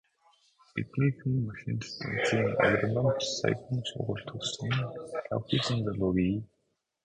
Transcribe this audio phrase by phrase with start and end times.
[0.93, 4.71] Тэндхийн машинт станцын агрономич, саяхан сургууль төгссөн
[5.25, 6.35] шавхийсэн залуу бий.